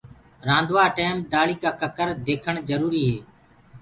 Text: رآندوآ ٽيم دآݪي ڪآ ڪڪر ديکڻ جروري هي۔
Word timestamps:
رآندوآ 0.47 0.85
ٽيم 0.97 1.15
دآݪي 1.31 1.55
ڪآ 1.61 1.69
ڪڪر 1.81 2.07
ديکڻ 2.25 2.53
جروري 2.69 3.01
هي۔ 3.09 3.17